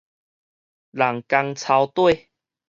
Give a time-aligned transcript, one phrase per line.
[0.03, 0.03] 人
[1.27, 2.29] 工抄底